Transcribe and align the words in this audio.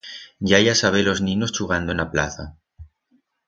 I 0.51 0.53
hai 0.57 0.61
a-saber-los 0.71 1.21
ninos 1.27 1.53
chugando 1.57 1.89
en 1.95 1.99
a 2.05 2.09
plaza. 2.13 2.45